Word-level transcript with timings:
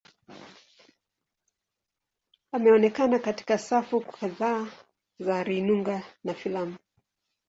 Ameonekana 2.51 3.19
katika 3.19 3.57
safu 3.57 4.01
kadhaa 4.01 4.67
za 5.19 5.43
runinga 5.43 6.03
na 6.23 6.33
filamu. 6.33 6.75